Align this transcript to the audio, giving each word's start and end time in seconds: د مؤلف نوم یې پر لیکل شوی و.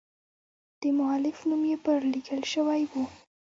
د 0.81 0.83
مؤلف 0.99 1.37
نوم 1.49 1.63
یې 1.71 1.77
پر 1.83 1.99
لیکل 2.13 2.41
شوی 2.53 2.81
و. 2.89 2.93